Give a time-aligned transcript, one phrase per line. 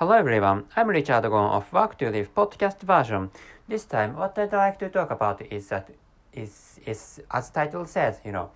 [0.00, 3.30] Hello everyone, I'm Richard Gon of Work to Live podcast version.
[3.68, 5.90] This time, what I'd like to talk about is that
[6.32, 8.50] is is as title says, you know,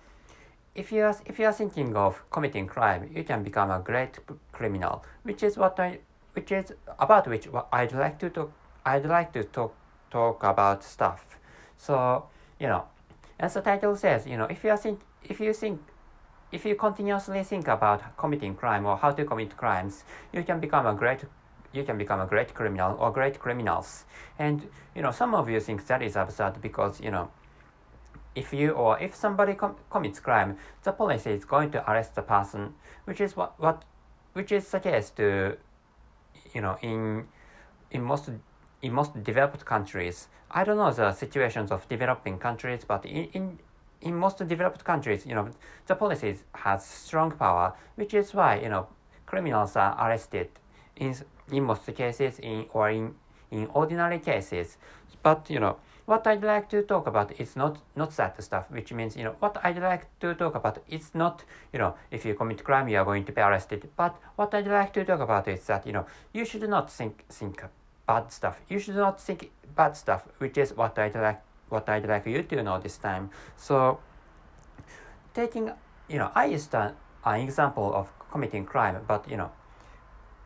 [0.73, 4.17] if you are if you are thinking of committing crime, you can become a great
[4.53, 5.99] criminal, which is what I
[6.33, 8.51] which is about which I'd like to talk
[8.83, 9.75] I'd like to talk
[10.09, 11.37] talk about stuff.
[11.77, 12.25] So
[12.59, 12.85] you know,
[13.39, 15.79] as the title says, you know, if you are think if you think
[16.55, 20.85] if you continuously think about committing crime or how to commit crimes, you can become
[20.85, 21.25] a great
[21.73, 24.05] you can become a great criminal or great criminals.
[24.39, 27.29] And you know, some of you think that is absurd because you know,
[28.33, 32.21] if you or if somebody com- commits crime, the police is going to arrest the
[32.21, 33.83] person, which is what what
[34.31, 35.57] which is the case to
[36.53, 37.27] you know in
[37.91, 38.29] in most
[38.81, 40.29] in most developed countries.
[40.49, 43.59] I don't know the situations of developing countries, but in, in
[44.05, 45.49] in most developed countries, you know,
[45.87, 48.87] the policies has strong power, which is why you know
[49.25, 50.49] criminals are arrested
[50.95, 51.15] in
[51.51, 53.15] in most cases in or in
[53.51, 54.77] in ordinary cases.
[55.23, 58.93] But you know what I'd like to talk about is not not that stuff, which
[58.93, 62.35] means you know what I'd like to talk about is not you know if you
[62.35, 63.89] commit crime you are going to be arrested.
[63.97, 67.25] But what I'd like to talk about is that you know you should not think
[67.29, 67.63] think
[68.07, 68.61] bad stuff.
[68.69, 72.43] You should not think bad stuff, which is what I'd like what I'd like you
[72.43, 73.29] to know this time.
[73.57, 73.99] So,
[75.33, 75.71] taking,
[76.07, 79.51] you know, I used an, an example of committing crime, but, you know,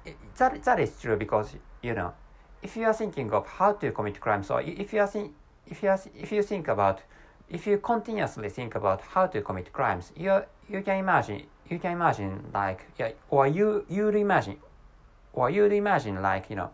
[0.06, 2.14] it, that, that is true because, you know,
[2.62, 5.34] if you are thinking of how to commit crime, so if you are think,
[5.68, 7.02] if you are, if you think about,
[7.50, 11.94] if you continuously think about how to commit crimes, you you can imagine, you can
[11.94, 14.58] imagine like, yeah, or you you imagine,
[15.34, 16.70] or you imagine like, you know,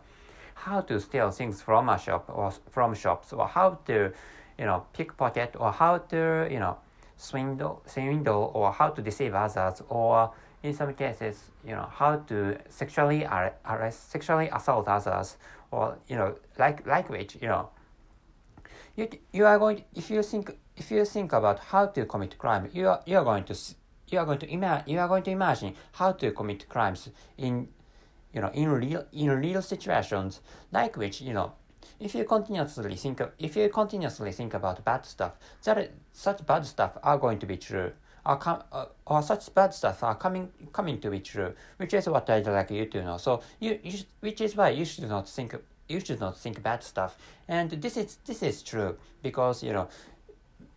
[0.56, 4.12] how to steal things from a shop or from shops or how to
[4.58, 6.76] you know pickpocket or how to you know
[7.16, 12.56] swindle swindle or how to deceive others or in some cases you know how to
[12.68, 15.36] sexually arrest sexually assault others
[15.70, 17.68] or you know like like which you know
[18.96, 22.38] you you are going to, if you think if you think about how to commit
[22.38, 23.54] crime you are you are going to
[24.08, 27.68] you are going to imagine you are going to imagine how to commit crimes in
[28.36, 31.52] you know in real in real situations like which you know
[31.98, 36.98] if you continuously think if you continuously think about bad stuff that such bad stuff
[37.02, 37.90] are going to be true.
[38.26, 42.08] Are com- uh, or such bad stuff are coming coming to be true which is
[42.08, 43.18] what i'd like you to know.
[43.18, 45.54] So you, you which is why you should not think
[45.88, 47.16] you should not think bad stuff.
[47.46, 49.88] And this is this is true because you know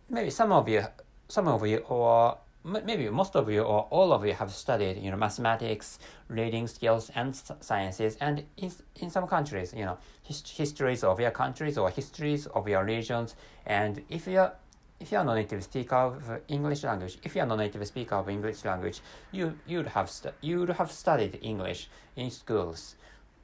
[0.08, 0.84] maybe some of you
[1.28, 5.10] some of you or maybe most of you or all of you have studied you
[5.10, 5.98] know mathematics
[6.28, 11.30] reading skills and sciences and in, in some countries you know his, histories of your
[11.30, 13.34] countries or histories of your regions
[13.66, 14.52] and if you're
[15.00, 18.64] if you're a native speaker of English language, if you're a native speaker of English
[18.66, 19.00] language,
[19.32, 22.96] you you'd have stu- you'd have studied English in schools,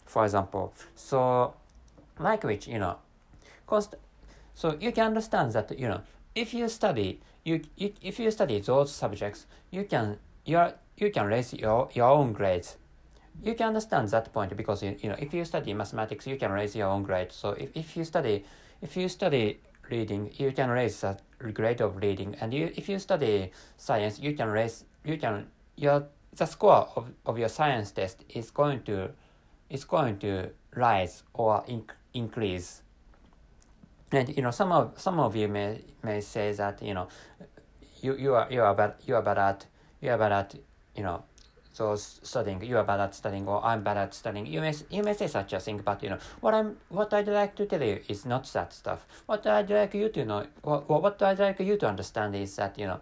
[0.04, 0.74] for example.
[0.94, 1.54] So,
[2.18, 2.98] like which you know,
[3.66, 3.94] const-
[4.54, 6.02] so you can understand that you know
[6.36, 11.10] if you study you, you if you study those subjects, you can you are, you
[11.10, 12.76] can raise your, your own grades.
[13.42, 16.52] You can understand that point because you, you know if you study mathematics, you can
[16.52, 17.32] raise your own grade.
[17.32, 18.44] So if, if you study
[18.82, 19.60] if you study
[19.90, 21.18] reading, you can raise the
[21.52, 25.46] grade of reading, and you if you study science, you can raise you can
[25.76, 29.10] your the score of, of your science test is going to
[29.70, 32.82] is going to rise or inc- increase
[34.12, 37.08] and you know some of some of you may may say that you know
[38.00, 39.66] you you are you are bad you are bad at
[40.00, 40.54] you are bad at
[40.94, 41.24] you know
[41.72, 44.46] so studying you are bad at studying or I'm bad at studying.
[44.46, 47.28] You may you may say such a thing but you know what I'm what I'd
[47.28, 49.06] like to tell you is not that stuff.
[49.26, 52.78] What I'd like you to know what, what I'd like you to understand is that
[52.78, 53.00] you know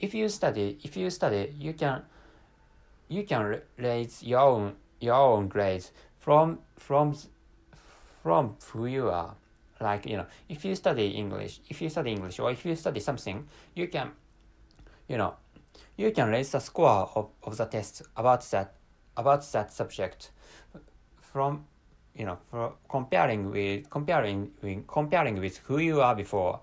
[0.00, 2.02] if you study if you study you can
[3.08, 7.14] you can raise your own your own grades from from
[8.22, 9.36] from who you are
[9.80, 13.00] like you know if you study english if you study english or if you study
[13.00, 14.10] something you can
[15.08, 15.34] you know
[15.96, 18.74] you can raise the score of, of the test about that
[19.16, 20.30] about that subject
[21.20, 21.64] from
[22.14, 26.60] you know for comparing with comparing with comparing with who you are before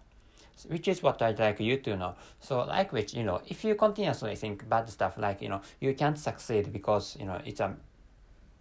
[0.66, 2.16] which is what I'd like you to know.
[2.40, 5.94] So like which, you know, if you continuously think bad stuff like, you know, you
[5.94, 7.75] can't succeed because, you know, it's a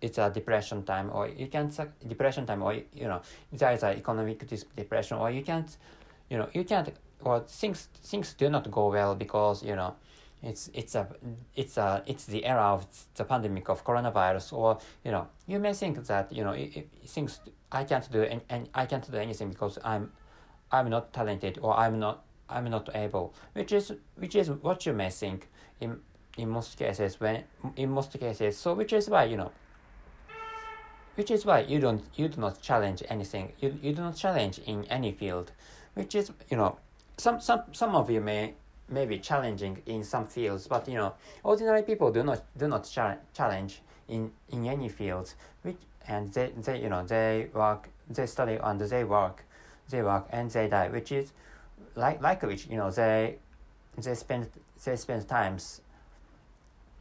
[0.00, 3.20] it's a depression time or you can't depression time or you know
[3.52, 4.44] there is a economic
[4.76, 5.76] depression or you can't
[6.30, 9.94] you know you can't or things things do not go well because you know
[10.42, 11.08] it's it's a
[11.54, 15.72] it's a it's the era of the pandemic of coronavirus or you know you may
[15.72, 17.40] think that you know it, it, things
[17.72, 20.12] I can't do and, and I can't do anything because I'm
[20.70, 24.92] I'm not talented or I'm not I'm not able which is which is what you
[24.92, 25.48] may think
[25.80, 26.00] in
[26.36, 27.44] in most cases when
[27.76, 28.56] in most cases.
[28.56, 29.52] So which is why you know
[31.16, 33.52] which is why you don't you do not challenge anything.
[33.60, 35.50] You, you do not challenge in any field
[35.96, 36.76] which is you know
[37.16, 38.54] some some some of you may
[38.88, 42.84] may be challenging in some fields but you know ordinary people do not do not
[42.84, 48.26] challenge challenge in in any fields which and they they you know they work they
[48.26, 49.42] study and they work
[49.88, 51.32] they work and they die which is
[51.96, 53.36] like like which you know they
[53.96, 54.46] they spend
[54.84, 55.80] they spend times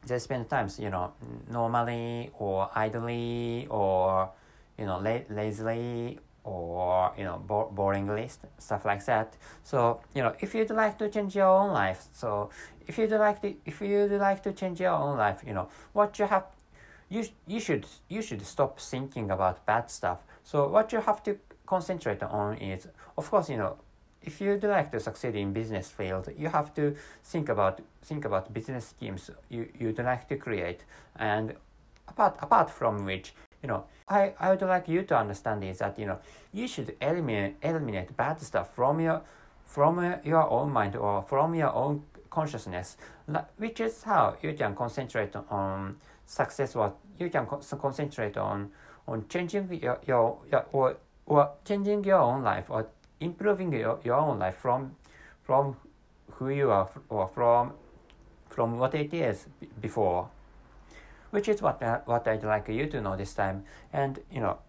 [0.08, 1.14] they spend times you know
[1.50, 4.30] normally or idly or
[4.78, 9.36] you know la- lazily or you know bo- boring list stuff like that.
[9.64, 12.50] So you know if you'd like to change your own life so
[12.88, 16.20] if you'd like to if you'd like to change your own life you know what
[16.20, 16.46] you have
[17.10, 20.20] you you should you should stop thinking about bad stuff.
[20.44, 22.88] So what you have to concentrate on is
[23.18, 23.78] of course you know
[24.26, 28.54] if you'd like to succeed in business field you have to think about think about
[28.54, 30.82] business schemes you, you'd like to create.
[31.16, 31.56] And
[32.08, 35.98] apart apart from which you know I, I would like you to understand is that
[35.98, 36.20] you know
[36.54, 39.22] you should eliminate eliminate bad stuff from your
[39.66, 42.98] from uh, your own mind or from your own consciousness.
[43.58, 45.98] Which is how you can concentrate on
[46.28, 48.72] success what you can concentrate on
[49.08, 52.88] on changing your, your, your or, or changing your own life or
[53.20, 54.96] improving your, your own life from
[55.44, 55.76] from
[56.32, 57.74] who you are or from
[58.50, 59.48] from what it is
[59.82, 60.30] before.
[61.32, 63.66] Which is what uh, what I'd like you to know this time.
[63.94, 64.60] And you know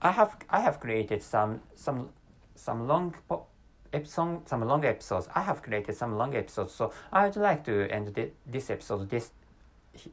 [0.00, 2.10] I have I have created some some
[2.54, 3.46] some long po-
[3.92, 5.28] episode some long episodes.
[5.34, 6.74] I have created some long episodes.
[6.74, 9.30] So I'd like to end the, this episode this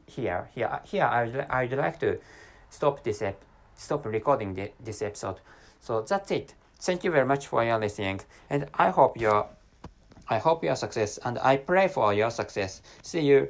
[0.06, 0.48] here.
[0.54, 2.18] Here here I'd, I'd like to
[2.68, 3.44] stop this ep-
[3.74, 5.40] stop recording the, this episode.
[5.80, 8.20] So that's it Thank you very much for your listening,
[8.50, 9.48] and I hope your
[10.28, 12.82] I hope your success, and I pray for your success.
[13.02, 13.48] See you.